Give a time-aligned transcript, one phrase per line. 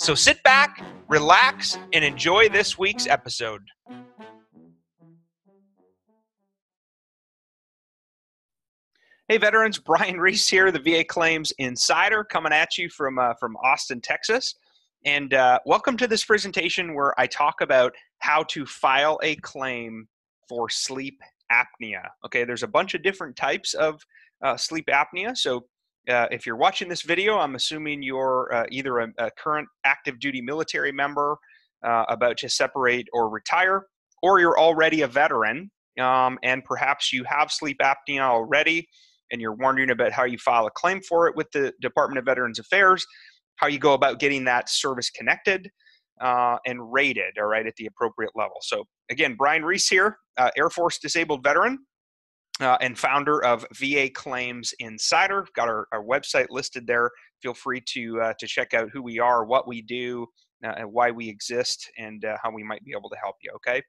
[0.00, 3.60] So sit back, relax, and enjoy this week's episode.
[9.28, 9.78] Hey, veterans!
[9.84, 14.54] Brian Reese here, the VA Claims Insider, coming at you from uh, from Austin, Texas.
[15.04, 20.08] And uh, welcome to this presentation where I talk about how to file a claim
[20.48, 21.20] for sleep
[21.52, 22.08] apnea.
[22.24, 24.00] Okay, there's a bunch of different types of
[24.42, 25.36] uh, sleep apnea.
[25.36, 25.66] So
[26.08, 30.18] uh, if you're watching this video, I'm assuming you're uh, either a, a, current active
[30.18, 31.36] duty military member
[31.86, 33.86] uh, about to separate or retire,
[34.22, 35.70] or you're already a veteran
[36.00, 38.88] um, and perhaps you have sleep apnea already
[39.30, 42.24] and you're wondering about how you file a claim for it with the Department of
[42.24, 43.04] Veterans Affairs,
[43.56, 45.70] how you go about getting that service connected
[46.20, 48.56] uh, and rated, all right, at the appropriate level.
[48.62, 51.78] So, again, Brian Reese here, uh, Air Force disabled veteran
[52.60, 55.46] uh, and founder of VA Claims Insider.
[55.56, 57.10] Got our, our website listed there.
[57.42, 60.26] Feel free to uh, to check out who we are, what we do,
[60.64, 63.50] uh, and why we exist, and uh, how we might be able to help you.
[63.56, 63.82] Okay.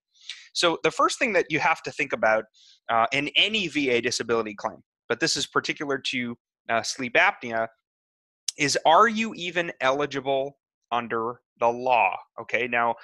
[0.54, 2.46] So the first thing that you have to think about
[2.90, 6.38] uh, in any VA disability claim, but this is particular to
[6.70, 7.68] uh, sleep apnea,
[8.58, 10.58] is are you even eligible
[10.92, 12.18] under the law?
[12.40, 12.68] Okay.
[12.68, 12.96] Now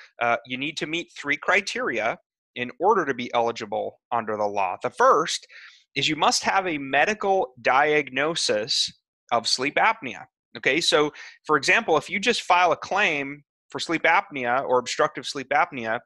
[0.45, 2.17] you need to meet three criteria
[2.57, 4.75] in order to be eligible under the law.
[4.81, 5.47] The first
[5.95, 8.91] is you must have a medical diagnosis
[9.31, 10.25] of sleep apnea.
[10.57, 11.13] Okay, so
[11.45, 15.99] for example, if you just file a claim for sleep apnea or obstructive sleep apnea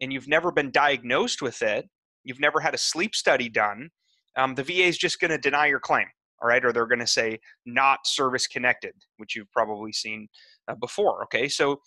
[0.00, 1.88] and you've never been diagnosed with it,
[2.22, 3.88] you've never had a sleep study done,
[4.36, 6.06] um, the VA is just going to deny your claim,
[6.42, 6.64] all right?
[6.64, 10.28] Or they're going to say not service connected, which you've probably seen
[10.68, 11.48] uh, before, okay?
[11.48, 11.80] So,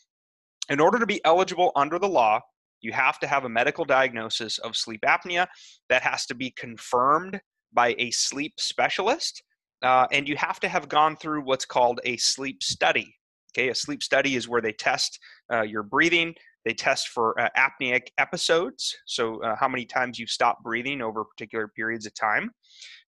[0.69, 2.41] in order to be eligible under the law,
[2.81, 5.47] you have to have a medical diagnosis of sleep apnea
[5.89, 7.39] that has to be confirmed
[7.73, 9.43] by a sleep specialist.
[9.83, 13.13] Uh, and you have to have gone through what's called a sleep study.
[13.55, 15.19] Okay, a sleep study is where they test
[15.51, 16.33] uh, your breathing,
[16.65, 21.23] they test for uh, apneic episodes, so uh, how many times you stop breathing over
[21.23, 22.51] particular periods of time.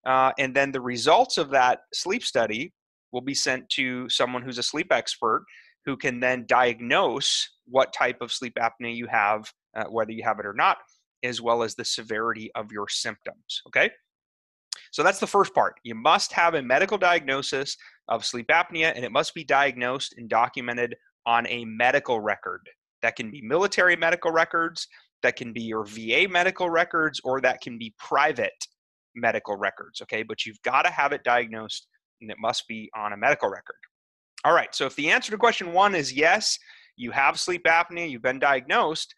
[0.06, 2.74] Uh, and then the results of that sleep study
[3.12, 5.46] will be sent to someone who's a sleep expert
[5.86, 10.40] who can then diagnose what type of sleep apnea you have uh, whether you have
[10.40, 10.78] it or not,
[11.24, 13.62] as well as the severity of your symptoms.
[13.68, 13.90] Okay?
[14.92, 15.80] So that's the first part.
[15.84, 20.30] You must have a medical diagnosis of sleep apnea, and it must be diagnosed and
[20.30, 22.68] documented on a medical record.
[23.02, 24.88] That can be military medical records,
[25.22, 28.68] that can be your VA medical records, or that can be private
[29.16, 30.02] medical records.
[30.02, 31.88] Okay, but you've got to have it diagnosed
[32.22, 33.76] and it must be on a medical record.
[34.44, 36.58] All right, so if the answer to question one is yes,
[36.96, 39.14] you have sleep apnea, you've been diagnosed,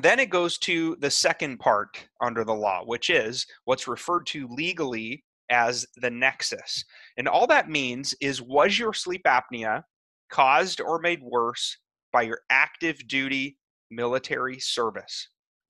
[0.00, 4.48] then it goes to the second part under the law, which is what's referred to
[4.48, 6.84] legally as the nexus.
[7.18, 9.82] And all that means is was your sleep apnea
[10.30, 11.76] caused or made worse
[12.12, 13.58] by your active duty
[13.90, 15.28] military service?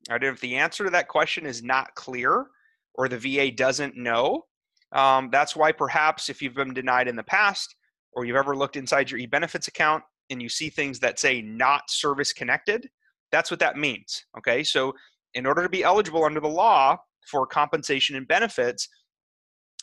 [0.08, 2.46] Right, if the answer to that question is not clear
[2.94, 4.44] or the VA doesn't know,
[4.92, 7.74] um, that's why perhaps if you've been denied in the past
[8.12, 11.40] or you've ever looked inside your e benefits account and you see things that say
[11.40, 12.88] not service connected,
[13.32, 14.24] that's what that means.
[14.38, 14.92] Okay, so
[15.34, 16.96] in order to be eligible under the law
[17.28, 18.88] for compensation and benefits,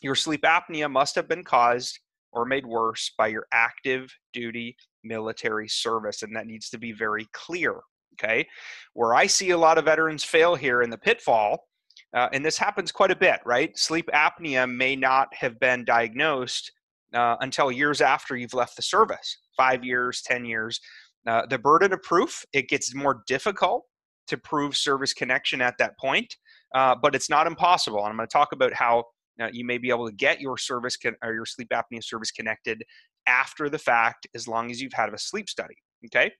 [0.02, 1.98] your sleep apnea must have been caused
[2.32, 7.26] or made worse by your active duty military service, and that needs to be very
[7.32, 7.74] clear.
[8.14, 8.46] Okay,
[8.94, 11.66] where I see a lot of veterans fail here in the pitfall,
[12.14, 13.76] uh, and this happens quite a bit, right?
[13.78, 16.70] Sleep apnea may not have been diagnosed
[17.14, 20.80] uh, until years after you've left the service five years, 10 years.
[21.26, 23.84] Uh, the burden of proof, it gets more difficult
[24.28, 26.36] to prove service connection at that point,
[26.74, 27.98] uh, but it's not impossible.
[27.98, 29.04] And I'm going to talk about how
[29.40, 32.30] uh, you may be able to get your service con- or your sleep apnea service
[32.30, 32.82] connected
[33.26, 35.74] after the fact, as long as you've had a sleep study.
[36.06, 36.30] Okay.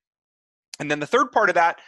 [0.78, 1.78] And then the third part of that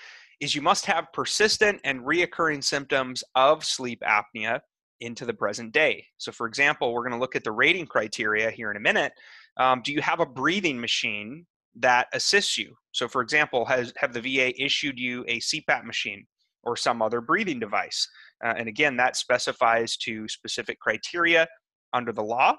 [0.41, 4.61] is you must have persistent and reoccurring symptoms of sleep apnea
[5.01, 6.05] into the present day.
[6.19, 9.13] So, for example, we're going to look at the rating criteria here in a minute.
[9.57, 11.47] Um, do you have a breathing machine
[11.77, 12.75] that assists you.
[12.93, 16.27] So, for example, has have the VA issued you a CPAP machine
[16.63, 18.07] or some other breathing device?
[18.45, 21.47] Uh, and again, that specifies to specific criteria
[21.93, 22.57] under the law,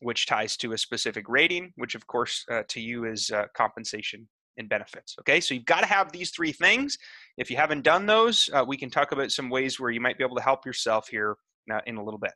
[0.00, 4.28] which ties to a specific rating, which of course uh, to you is uh, compensation
[4.58, 5.16] and benefits.
[5.20, 6.98] Okay, so you've got to have these three things.
[7.38, 10.18] If you haven't done those, uh, we can talk about some ways where you might
[10.18, 11.36] be able to help yourself here
[11.72, 12.32] uh, in a little bit.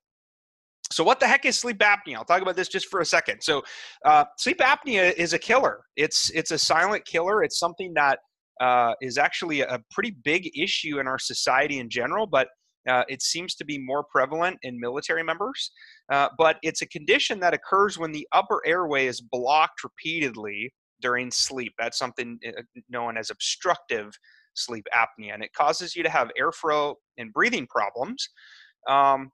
[0.97, 2.17] So, what the heck is sleep apnea?
[2.17, 3.43] I'll talk about this just for a second.
[3.43, 3.63] So,
[4.07, 5.85] uh, sleep apnea is a killer.
[5.95, 7.43] It's it's a silent killer.
[7.43, 8.21] It's something that
[8.63, 12.49] uh, is actually a pretty big issue in our society in general, but
[12.89, 15.71] uh, it seems to be more prevalent in military members.
[16.11, 20.73] Uh, but it's a condition that occurs when the upper airway is blocked repeatedly
[21.03, 21.75] during sleep.
[21.79, 24.15] That's something uh, known as obstructive
[24.55, 28.31] sleep apnea, and it causes you to have airflow and breathing problems.
[28.89, 29.31] Um,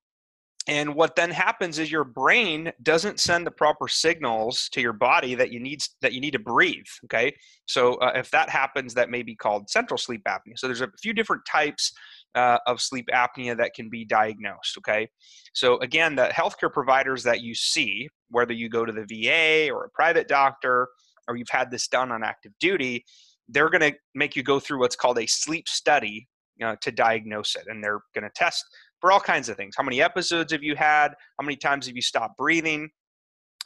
[0.68, 5.34] and what then happens is your brain doesn't send the proper signals to your body
[5.34, 7.34] that you need that you need to breathe okay?
[7.66, 10.56] So uh, if that happens that may be called central sleep apnea.
[10.56, 11.92] So there's a few different types
[12.34, 15.08] uh, of sleep apnea that can be diagnosed okay?
[15.52, 19.84] So again the healthcare providers that you see whether you go to the va or
[19.84, 20.88] a private doctor
[21.28, 23.04] or you've had this done on active duty
[23.48, 26.28] they're going to make you go through what's called a sleep study
[26.62, 28.64] uh, to diagnose it and they're going to test
[29.02, 29.74] for all kinds of things.
[29.76, 31.08] How many episodes have you had?
[31.38, 32.88] How many times have you stopped breathing?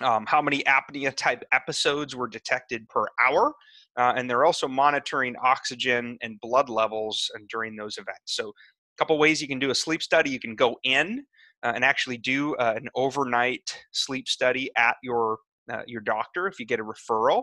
[0.01, 3.53] Um, how many apnea type episodes were detected per hour?
[3.99, 8.35] Uh, and they're also monitoring oxygen and blood levels and during those events.
[8.35, 10.31] So, a couple ways you can do a sleep study.
[10.31, 11.23] You can go in
[11.63, 15.37] uh, and actually do uh, an overnight sleep study at your
[15.71, 17.43] uh, your doctor if you get a referral.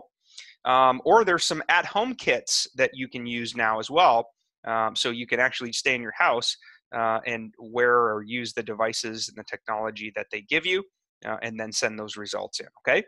[0.64, 4.30] Um, or there's some at-home kits that you can use now as well.
[4.66, 6.56] Um, so you can actually stay in your house
[6.94, 10.82] uh, and wear or use the devices and the technology that they give you,
[11.24, 12.68] uh, and then send those results in.
[12.86, 13.04] Okay.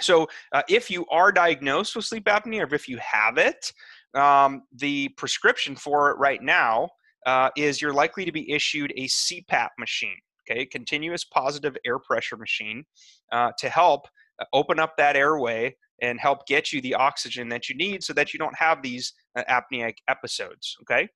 [0.00, 3.72] So uh, if you are diagnosed with sleep apnea, or if you have it,
[4.14, 6.88] um, the prescription for it right now
[7.26, 10.16] uh, is you're likely to be issued a CPAP machine.
[10.50, 12.84] Okay, continuous positive air pressure machine
[13.30, 14.08] uh, to help
[14.40, 18.12] uh, open up that airway and help get you the oxygen that you need so
[18.12, 19.12] that you don't have these
[19.48, 20.76] apneic episodes.
[20.82, 21.08] Okay.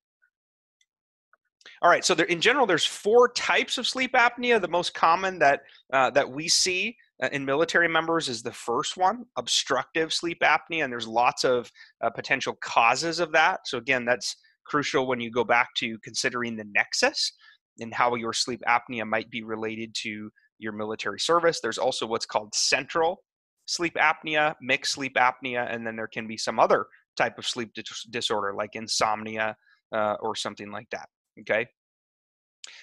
[1.81, 4.59] All right, so there, in general, there's four types of sleep apnea.
[4.61, 5.61] The most common that
[5.93, 10.83] uh, that we see uh, in military members is the first one, obstructive sleep apnea,
[10.83, 11.71] and there's lots of
[12.03, 13.61] uh, potential causes of that.
[13.65, 14.35] So again, that's
[14.65, 17.31] crucial when you go back to considering the nexus
[17.79, 20.29] and how your sleep apnea might be related to
[20.59, 21.59] your military service.
[21.61, 23.23] There's also what's called central
[23.65, 27.71] sleep apnea, mixed sleep apnea, and then there can be some other type of sleep
[27.73, 29.55] dis- disorder like insomnia
[29.93, 31.09] uh, or something like that.
[31.41, 31.67] Okay.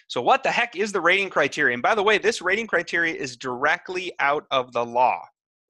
[0.08, 1.74] So, what the heck is the rating criteria?
[1.74, 5.20] And by the way, this rating criteria is directly out of the law.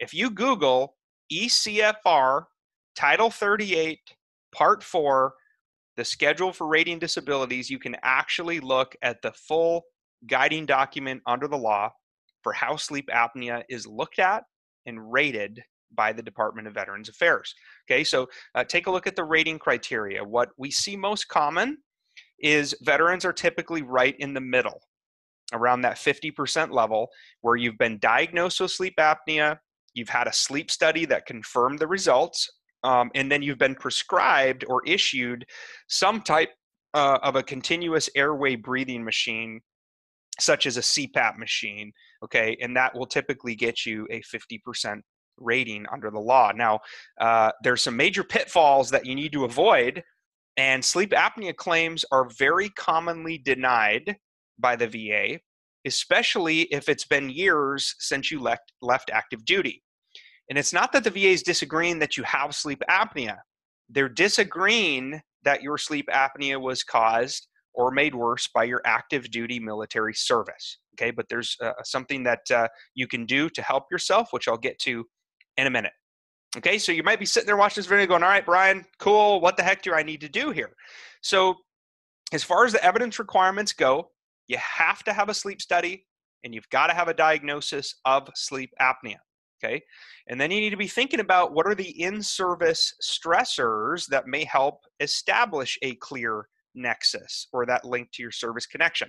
[0.00, 0.96] If you Google
[1.32, 2.44] ECFR
[2.96, 3.98] Title 38,
[4.54, 5.34] Part 4,
[5.96, 9.84] the schedule for rating disabilities, you can actually look at the full
[10.26, 11.90] guiding document under the law
[12.42, 14.44] for how sleep apnea is looked at
[14.86, 17.54] and rated by the Department of Veterans Affairs.
[17.88, 20.22] Okay, so uh, take a look at the rating criteria.
[20.22, 21.78] What we see most common
[22.38, 24.80] is veterans are typically right in the middle,
[25.52, 27.08] around that 50% level,
[27.40, 29.58] where you've been diagnosed with sleep apnea,
[29.94, 32.50] you've had a sleep study that confirmed the results,
[32.82, 35.44] um, and then you've been prescribed or issued
[35.88, 36.50] some type
[36.92, 39.60] uh, of a continuous airway breathing machine
[40.40, 41.92] such as a CPAP machine,
[42.24, 45.00] okay, and that will typically get you a 50%
[45.38, 46.52] rating under the law.
[46.54, 46.80] Now,
[47.20, 50.02] uh, there's some major pitfalls that you need to avoid
[50.56, 54.16] and sleep apnea claims are very commonly denied
[54.58, 55.40] by the VA,
[55.84, 59.82] especially if it's been years since you left, left active duty.
[60.48, 63.38] And it's not that the VA is disagreeing that you have sleep apnea,
[63.88, 69.58] they're disagreeing that your sleep apnea was caused or made worse by your active duty
[69.58, 70.78] military service.
[70.94, 74.56] Okay, but there's uh, something that uh, you can do to help yourself, which I'll
[74.56, 75.04] get to
[75.56, 75.92] in a minute.
[76.56, 79.40] Okay, so you might be sitting there watching this video going, all right, Brian, cool.
[79.40, 80.70] What the heck do I need to do here?
[81.20, 81.56] So,
[82.32, 84.10] as far as the evidence requirements go,
[84.46, 86.06] you have to have a sleep study
[86.44, 89.16] and you've got to have a diagnosis of sleep apnea.
[89.62, 89.82] Okay,
[90.28, 94.26] and then you need to be thinking about what are the in service stressors that
[94.26, 99.08] may help establish a clear nexus or that link to your service connection.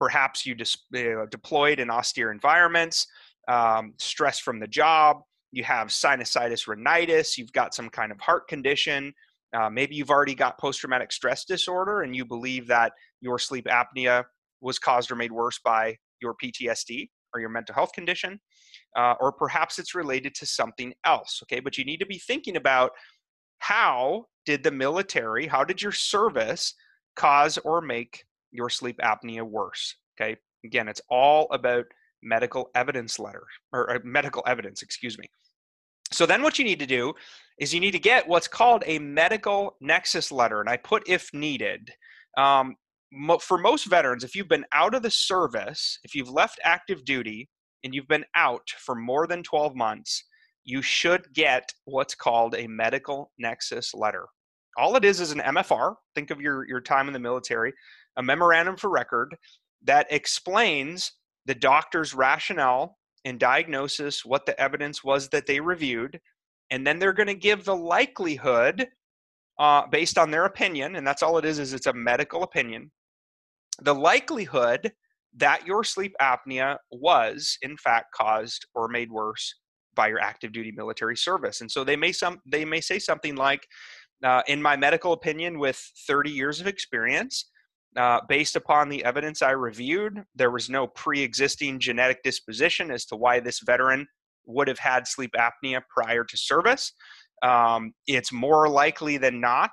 [0.00, 3.06] Perhaps you dis- uh, deployed in austere environments,
[3.46, 5.18] um, stress from the job,
[5.54, 9.12] you have sinusitis rhinitis, you've got some kind of heart condition,
[9.54, 13.66] uh, maybe you've already got post traumatic stress disorder and you believe that your sleep
[13.66, 14.24] apnea
[14.60, 18.40] was caused or made worse by your PTSD or your mental health condition,
[18.96, 21.40] uh, or perhaps it's related to something else.
[21.44, 22.90] Okay, but you need to be thinking about
[23.58, 26.74] how did the military, how did your service
[27.16, 29.94] cause or make your sleep apnea worse?
[30.16, 31.84] Okay, again, it's all about
[32.22, 35.28] medical evidence letter or uh, medical evidence, excuse me.
[36.14, 37.14] So then what you need to do
[37.58, 40.60] is you need to get what's called a medical nexus letter.
[40.60, 41.90] And I put if needed.
[42.36, 42.76] Um,
[43.40, 47.48] for most veterans, if you've been out of the service, if you've left active duty
[47.84, 50.24] and you've been out for more than 12 months,
[50.64, 54.26] you should get what's called a medical nexus letter.
[54.76, 55.94] All it is is an MFR.
[56.14, 57.72] Think of your, your time in the military,
[58.16, 59.36] a memorandum for record
[59.84, 61.12] that explains
[61.46, 66.20] the doctor's rationale and diagnosis, what the evidence was that they reviewed,
[66.70, 68.88] and then they're going to give the likelihood
[69.58, 72.90] uh, based on their opinion, and that's all it is, is it's a medical opinion,
[73.82, 74.92] the likelihood
[75.36, 79.54] that your sleep apnea was in fact caused or made worse
[79.94, 81.60] by your active duty military service.
[81.60, 83.66] And so they may some they may say something like,
[84.22, 87.50] uh, in my medical opinion, with 30 years of experience,
[87.96, 93.16] uh, based upon the evidence I reviewed, there was no pre-existing genetic disposition as to
[93.16, 94.06] why this veteran
[94.46, 96.92] would have had sleep apnea prior to service.
[97.42, 99.70] Um, it's more likely than not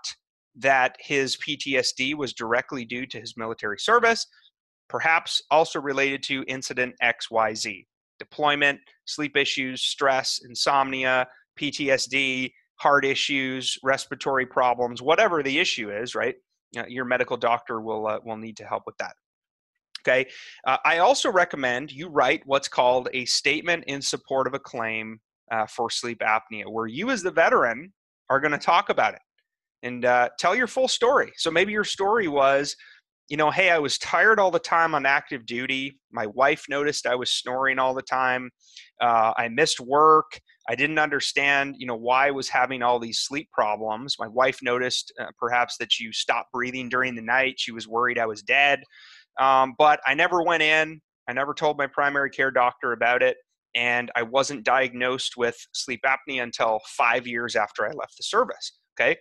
[0.56, 4.28] that his PTSD was directly due to his military service,
[4.90, 7.86] perhaps also related to incident XYZ
[8.20, 11.28] deployment, sleep issues, stress, insomnia,
[11.60, 16.36] PTSD, heart issues, respiratory problems, whatever the issue is, right?
[16.88, 19.13] Your medical doctor will uh, will need to help with that.
[20.01, 20.30] Okay.
[20.66, 25.20] Uh, I also recommend you write what's called a statement in support of a claim
[25.51, 27.94] uh, for sleep apnea, where you, as the veteran,
[28.30, 29.22] are going to talk about it
[29.84, 31.32] and uh, tell your full story.
[31.36, 32.75] So maybe your story was,
[33.30, 36.00] you know, hey, I was tired all the time on active duty.
[36.12, 38.50] My wife noticed I was snoring all the time.
[39.00, 40.40] Uh, I missed work.
[40.70, 44.15] I didn't understand, you know, why I was having all these sleep problems.
[44.20, 47.56] My wife noticed uh, perhaps that you stopped breathing during the night.
[47.58, 48.84] She was worried I was dead.
[49.39, 51.01] Um, but I never went in.
[51.27, 53.38] I never told my primary care doctor about it.
[53.75, 58.74] And I wasn't diagnosed with sleep apnea until five years after I left the service.
[59.00, 59.18] Okay.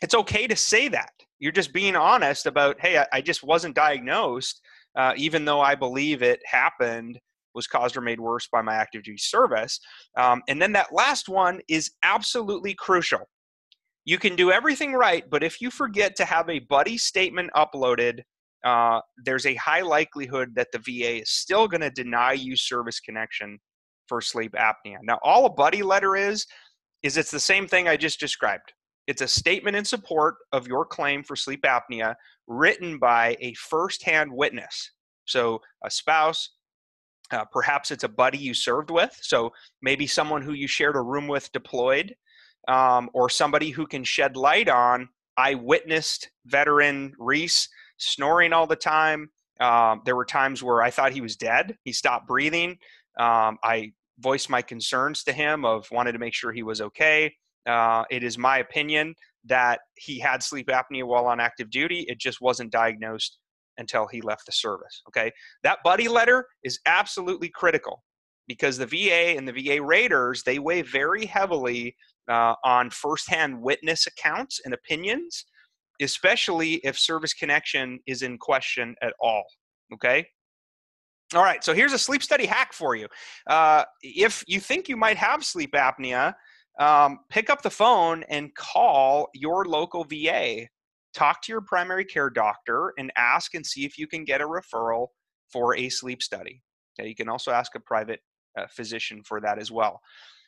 [0.00, 1.12] It's okay to say that.
[1.40, 4.60] You're just being honest about, hey, I, I just wasn't diagnosed,
[4.96, 7.18] uh, even though I believe it happened
[7.54, 9.80] was caused or made worse by my active duty service.
[10.16, 13.20] Um, and then that last one is absolutely crucial.
[14.04, 18.20] You can do everything right, but if you forget to have a buddy statement uploaded,
[18.64, 23.00] uh, there's a high likelihood that the VA is still going to deny you service
[23.00, 23.58] connection
[24.08, 24.98] for sleep apnea.
[25.02, 26.46] Now, all a buddy letter is,
[27.02, 28.72] is it's the same thing I just described.
[29.06, 32.14] It's a statement in support of your claim for sleep apnea
[32.46, 34.90] written by a firsthand witness.
[35.26, 36.50] So, a spouse,
[37.30, 39.16] uh, perhaps it's a buddy you served with.
[39.20, 39.52] So,
[39.82, 42.14] maybe someone who you shared a room with deployed,
[42.68, 45.08] um, or somebody who can shed light on.
[45.36, 49.30] I witnessed veteran Reese snoring all the time.
[49.60, 51.76] Um, there were times where I thought he was dead.
[51.84, 52.78] He stopped breathing.
[53.18, 57.34] Um, I voiced my concerns to him of wanted to make sure he was okay.
[57.66, 59.14] Uh, it is my opinion
[59.44, 62.04] that he had sleep apnea while on active duty.
[62.08, 63.38] It just wasn't diagnosed
[63.78, 65.02] until he left the service.
[65.08, 68.02] Okay, that buddy letter is absolutely critical
[68.46, 71.96] because the VA and the VA raters, they weigh very heavily
[72.28, 75.44] uh, on firsthand witness accounts and opinions
[76.00, 79.44] especially if service connection is in question at all.
[79.92, 80.26] Okay.
[81.34, 81.64] All right.
[81.64, 83.08] So here's a sleep study hack for you.
[83.46, 86.34] Uh, if you think you might have sleep apnea,
[86.78, 90.66] um, pick up the phone and call your local VA.
[91.14, 94.44] Talk to your primary care doctor and ask and see if you can get a
[94.44, 95.08] referral
[95.52, 96.62] for a sleep study.
[96.98, 98.20] Okay, you can also ask a private
[98.58, 100.00] uh, physician for that as well.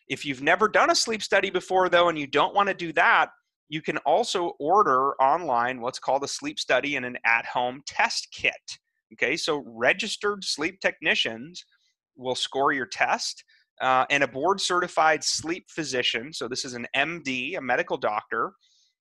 [0.09, 2.93] If you've never done a sleep study before, though, and you don't want to do
[2.93, 3.31] that,
[3.69, 8.29] you can also order online what's called a sleep study and an at home test
[8.33, 8.79] kit.
[9.13, 11.65] Okay, so registered sleep technicians
[12.17, 13.45] will score your test,
[13.81, 18.53] uh, and a board certified sleep physician, so this is an MD, a medical doctor,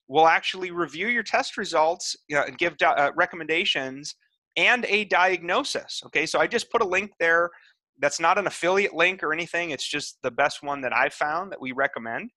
[0.08, 4.16] will actually review your test results uh, and give uh, recommendations
[4.56, 6.02] and a diagnosis.
[6.06, 7.50] Okay, so I just put a link there.
[8.00, 11.52] That's not an affiliate link or anything, it's just the best one that I found
[11.52, 12.32] that we recommend.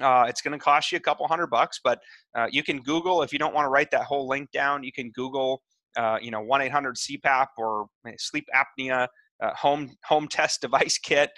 [0.00, 1.98] Uh, it's going to cost you a couple hundred bucks, but
[2.36, 4.84] uh, you can Google if you don't want to write that whole link down.
[4.84, 5.60] You can Google,
[5.96, 7.86] uh, you know, one eight hundred CPAP or
[8.18, 9.08] sleep apnea
[9.42, 11.30] uh, home home test device kit,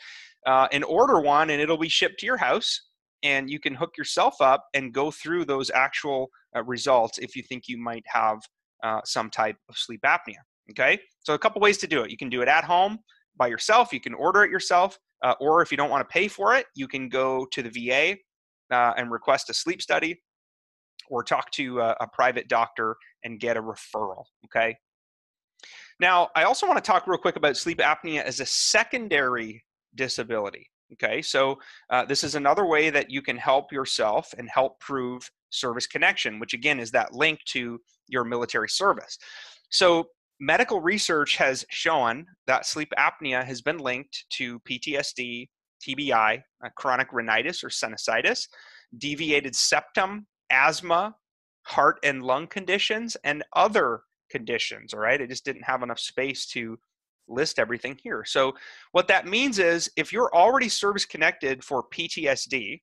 [0.46, 2.80] uh, and order one, and it'll be shipped to your house.
[3.22, 7.42] And you can hook yourself up and go through those actual uh, results if you
[7.42, 8.38] think you might have
[9.04, 10.40] some type of sleep apnea.
[10.70, 12.10] Okay, so a couple ways to do it.
[12.10, 12.98] You can do it at home
[13.36, 13.92] by yourself.
[13.92, 14.98] You can order it yourself.
[15.40, 18.16] or if you don't want to pay for it, you can go to the VA
[18.70, 20.20] uh, and request a sleep study
[21.08, 24.24] or talk to a, a private doctor and get a referral.
[24.46, 24.76] Okay.
[25.98, 29.62] Now, I also want to talk real quick about sleep apnea as a secondary
[29.94, 30.69] disability.
[30.94, 31.58] Okay, so
[31.90, 36.38] uh, this is another way that you can help yourself and help prove service connection,
[36.38, 39.18] which again is that link to your military service.
[39.70, 40.08] So,
[40.40, 45.48] medical research has shown that sleep apnea has been linked to PTSD,
[45.86, 48.48] TBI, uh, chronic rhinitis or sinusitis,
[48.96, 51.14] deviated septum, asthma,
[51.64, 54.94] heart and lung conditions, and other conditions.
[54.94, 56.78] All right, I just didn't have enough space to
[57.30, 58.24] list everything here.
[58.26, 58.54] So,
[58.92, 62.80] what that means is if you're already service connected for PTSD,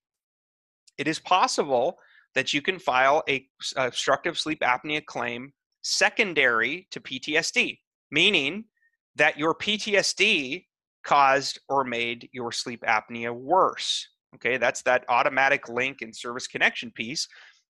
[0.98, 1.98] it is possible
[2.36, 7.78] that you can file a obstructive sleep apnea claim secondary to PTSD,
[8.12, 8.66] meaning
[9.16, 10.66] that your PTSD
[11.04, 14.08] caused or made your sleep apnea worse.
[14.36, 17.28] Okay, that's that automatic link and service connection piece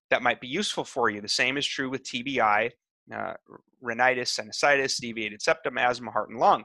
[0.10, 1.22] that might be useful for you.
[1.22, 2.72] The same is true with TBI,
[3.14, 3.34] uh,
[3.82, 6.64] rhinitis, sinusitis, deviated septum, asthma, heart, and lung.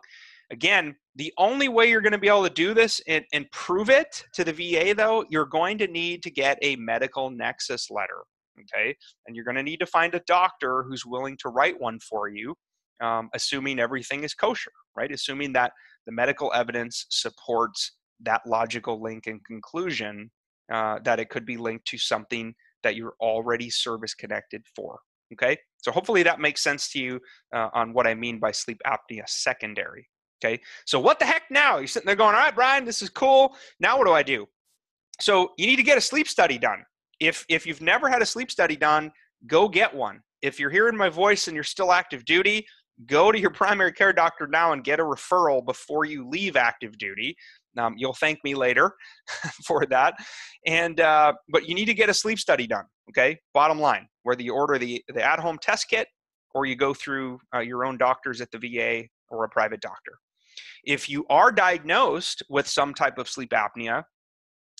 [0.51, 3.89] Again, the only way you're going to be able to do this and, and prove
[3.89, 8.23] it to the VA, though, you're going to need to get a medical nexus letter.
[8.61, 8.95] Okay.
[9.27, 12.29] And you're going to need to find a doctor who's willing to write one for
[12.29, 12.55] you,
[13.03, 15.11] um, assuming everything is kosher, right?
[15.11, 15.73] Assuming that
[16.07, 20.31] the medical evidence supports that logical link and conclusion
[20.73, 25.01] uh, that it could be linked to something that you're already service connected for.
[25.33, 27.21] Okay, so hopefully that makes sense to you
[27.55, 30.09] uh, on what I mean by sleep apnea secondary.
[30.45, 31.79] Okay, so what the heck now?
[31.79, 33.57] You're sitting there going, all right, Brian, this is cool.
[33.79, 34.47] Now what do I do?
[35.21, 36.85] So you need to get a sleep study done.
[37.21, 39.13] If if you've never had a sleep study done,
[39.47, 40.21] go get one.
[40.43, 42.67] If you're hearing my voice and you're still active duty,
[43.07, 46.99] go to your primary care doctor now and get a referral before you leave active
[46.99, 47.37] duty.
[47.79, 48.93] Um, you'll thank me later
[49.67, 50.15] for that.
[50.67, 52.85] And uh, but you need to get a sleep study done.
[53.11, 56.09] Okay, bottom line, whether you order the the at home test kit
[56.55, 60.19] or you go through uh, your own doctors at the VA or a private doctor.
[60.85, 64.03] If you are diagnosed with some type of sleep apnea,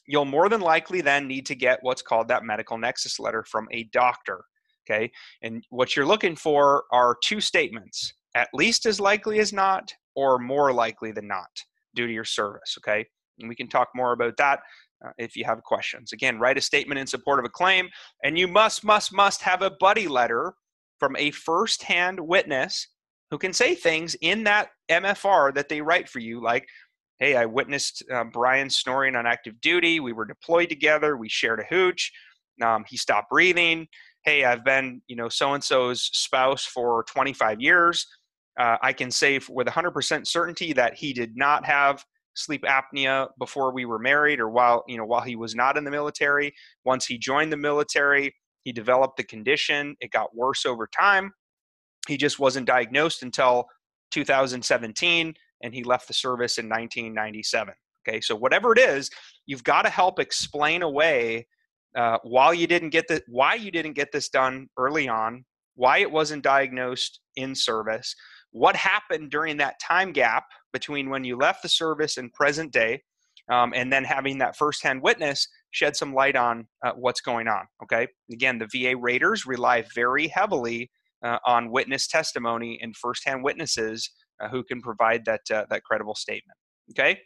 [0.07, 3.69] you'll more than likely then need to get what's called that medical nexus letter from
[3.73, 4.45] a doctor.
[4.89, 5.11] Okay,
[5.43, 10.39] and what you're looking for are two statements: at least as likely as not, or
[10.39, 11.49] more likely than not
[11.95, 12.77] due to your service.
[12.79, 13.07] Okay,
[13.39, 14.61] and we can talk more about that
[15.05, 16.13] uh, if you have questions.
[16.13, 17.89] Again, write a statement in support of a claim,
[18.25, 20.55] and you must, must, must have a buddy letter
[20.99, 22.89] from a first-hand witness
[23.31, 26.67] who can say things in that MFR that they write for you, like,
[27.19, 30.01] "Hey, I witnessed uh, Brian snoring on active duty.
[30.01, 31.17] We were deployed together.
[31.17, 32.13] We shared a hooch.
[32.63, 33.89] Um, he stopped breathing.
[34.25, 38.07] Hey, I've been, you know, so and so's spouse for 25 years."
[38.59, 43.73] Uh, I can say with 100% certainty that he did not have sleep apnea before
[43.73, 46.53] we were married or while you know while he was not in the military.
[46.85, 48.35] Once he joined the military
[48.65, 49.97] he developed the condition.
[50.01, 51.33] It got worse over time.
[52.09, 53.67] He just wasn't diagnosed until
[54.13, 57.75] 2017 and he left the service in 1997
[58.07, 58.21] okay?
[58.21, 59.11] So whatever it is
[59.47, 61.47] you've got to help explain away
[61.97, 65.45] uh, you didn't get the why you didn't get this done early on
[65.77, 68.15] why it wasn't diagnosed in service
[68.53, 73.03] what happened during that time gap between when you left the service and present day,
[73.51, 77.65] um, and then having that firsthand witness shed some light on uh, what's going on.
[77.83, 80.91] Okay, again, the VA raters rely very heavily
[81.25, 84.09] uh, on witness testimony and firsthand witnesses
[84.41, 86.57] uh, who can provide that uh, that credible statement.
[86.91, 87.19] Okay,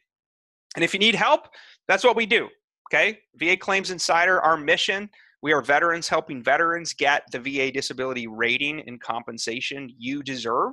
[0.77, 1.49] and if you need help,
[1.89, 2.49] that's what we do.
[2.89, 5.11] Okay, VA Claims Insider, our mission.
[5.43, 10.73] We are veterans helping veterans get the VA disability rating and compensation you deserve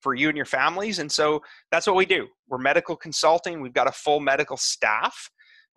[0.00, 0.98] for you and your families.
[0.98, 2.26] And so that's what we do.
[2.48, 3.60] We're medical consulting.
[3.60, 5.30] We've got a full medical staff.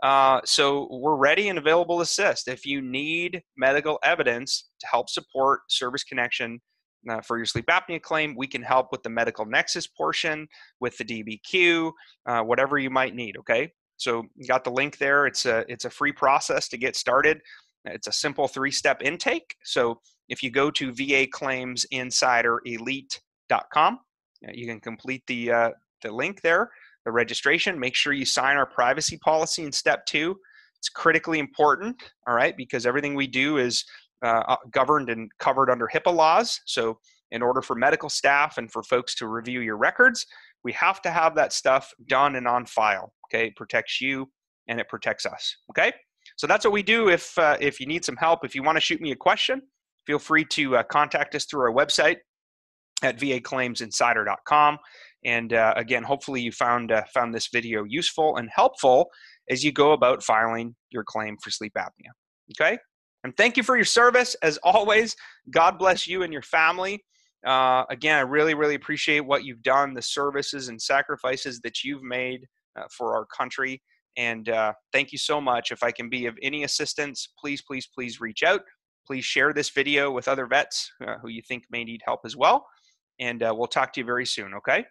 [0.03, 2.47] Uh, so we're ready and available to assist.
[2.47, 6.59] If you need medical evidence to help support service connection
[7.09, 10.47] uh, for your sleep apnea claim, we can help with the medical nexus portion,
[10.81, 11.91] with the DBQ,
[12.25, 13.37] uh, whatever you might need.
[13.37, 15.25] Okay, so you got the link there.
[15.25, 17.39] It's a it's a free process to get started.
[17.85, 19.55] It's a simple three-step intake.
[19.65, 22.61] So if you go to VA Claims Insider
[24.51, 25.69] you can complete the uh,
[26.01, 26.69] the link there,
[27.05, 27.79] the registration.
[27.79, 30.35] Make sure you sign our privacy policy in step two.
[30.77, 33.85] It's critically important, all right, because everything we do is
[34.23, 36.59] uh, uh governed and covered under HIPAA laws.
[36.65, 36.99] So,
[37.31, 40.25] in order for medical staff and for folks to review your records,
[40.63, 43.13] we have to have that stuff done and on file.
[43.27, 44.29] Okay, it protects you
[44.67, 45.55] and it protects us.
[45.71, 45.91] Okay,
[46.35, 47.09] so that's what we do.
[47.09, 49.61] If uh, if you need some help, if you want to shoot me a question,
[50.05, 52.17] feel free to uh, contact us through our website
[53.03, 54.77] at vaclaimsinsider.com.
[55.25, 59.09] And uh, again, hopefully you found uh, found this video useful and helpful
[59.49, 62.11] as you go about filing your claim for sleep apnea.
[62.51, 62.77] Okay,
[63.23, 65.15] and thank you for your service as always.
[65.49, 67.03] God bless you and your family.
[67.45, 72.03] Uh, again, I really, really appreciate what you've done, the services and sacrifices that you've
[72.03, 72.45] made
[72.77, 73.81] uh, for our country,
[74.15, 75.71] And uh, thank you so much.
[75.71, 78.61] If I can be of any assistance, please, please, please reach out.
[79.05, 82.37] Please share this video with other vets uh, who you think may need help as
[82.37, 82.65] well.
[83.19, 84.85] And uh, we'll talk to you very soon, okay?